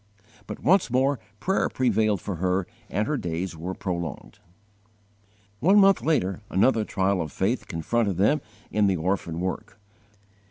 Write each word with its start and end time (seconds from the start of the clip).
But 0.47 0.61
once 0.63 0.89
more 0.89 1.19
prayer 1.39 1.69
prevailed 1.69 2.21
for 2.21 2.37
her 2.37 2.65
and 2.89 3.07
her 3.07 3.17
days 3.17 3.55
were 3.55 3.75
prolonged. 3.75 4.39
One 5.59 5.77
month 5.77 6.01
later 6.01 6.41
another 6.49 6.83
trial 6.83 7.21
of 7.21 7.31
faith 7.31 7.67
confronted 7.67 8.17
them 8.17 8.41
in 8.71 8.87
the 8.87 8.95
orphan 8.97 9.39
work. 9.39 9.77